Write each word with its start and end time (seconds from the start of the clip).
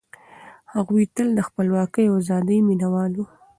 هغوی 0.73 1.03
تل 1.15 1.27
د 1.35 1.39
خپلواکۍ 1.47 2.05
او 2.09 2.15
ازادۍ 2.21 2.59
مينه 2.67 2.87
وال 2.93 3.11
وو. 3.15 3.25